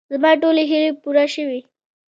زما 0.13 0.31
ټولې 0.41 0.63
هیلې 0.71 0.91
پوره 1.01 1.25
شوې. 1.33 1.59